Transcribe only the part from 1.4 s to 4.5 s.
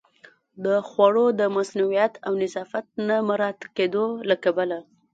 مصئونیت او نظافت نه مراعت کېدو له